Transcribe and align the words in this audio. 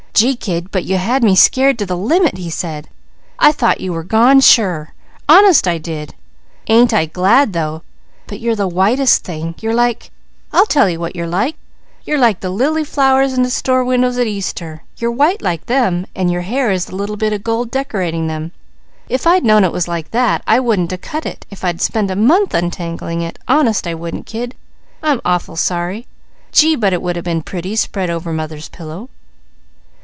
"Gee 0.13 0.35
kid, 0.35 0.69
but 0.71 0.83
you 0.83 0.97
had 0.97 1.23
me 1.23 1.35
scared 1.37 1.79
to 1.79 1.85
the 1.85 1.95
limit!" 1.97 2.37
he 2.37 2.49
said. 2.49 2.89
"I 3.39 3.51
thought 3.53 3.79
you 3.79 3.93
were 3.93 4.03
gone, 4.03 4.41
sure. 4.41 4.93
Honest 5.29 5.67
I 5.69 5.77
did! 5.79 6.13
Ain't 6.67 6.93
I 6.93 7.05
glad 7.05 7.53
though! 7.53 7.81
But 8.27 8.39
you're 8.41 8.55
the 8.55 8.67
whitest 8.67 9.23
thing! 9.23 9.55
You're 9.61 9.73
like 9.73 10.11
I'll 10.51 10.65
tell 10.67 10.89
you 10.89 10.99
what 10.99 11.15
you're 11.15 11.25
like. 11.29 11.55
You're 12.03 12.19
like 12.19 12.41
the 12.41 12.49
lily 12.51 12.83
flowers 12.83 13.31
in 13.33 13.41
the 13.43 13.49
store 13.49 13.83
windows 13.85 14.17
at 14.17 14.27
Easter. 14.27 14.83
You're 14.97 15.11
white 15.13 15.41
like 15.41 15.65
them, 15.67 16.05
and 16.15 16.29
your 16.29 16.41
hair 16.41 16.69
is 16.71 16.85
the 16.85 16.95
little 16.95 17.17
bit 17.17 17.31
of 17.33 17.41
gold 17.43 17.71
decorating 17.71 18.27
them. 18.27 18.51
If 19.09 19.25
I'd 19.25 19.45
known 19.45 19.63
it 19.63 19.71
was 19.71 19.87
like 19.87 20.11
that 20.11 20.43
I 20.45 20.59
wouldn't 20.59 20.91
a 20.91 20.97
cut 20.99 21.25
it 21.25 21.45
if 21.49 21.63
I'd 21.63 21.81
spent 21.81 22.11
a 22.11 22.15
month 22.17 22.53
untangling 22.53 23.21
it. 23.21 23.39
Honest 23.47 23.87
I 23.87 23.95
wouldn't, 23.95 24.25
kid! 24.27 24.55
I'm 25.01 25.21
awful 25.25 25.55
sorry! 25.55 26.05
Gee, 26.51 26.75
but 26.75 26.91
it 26.93 27.01
would 27.01 27.15
a 27.17 27.23
been 27.23 27.41
pretty 27.41 27.75
spread 27.77 28.09
over 28.11 28.31
mother's 28.33 28.67
pillow." 28.69 29.07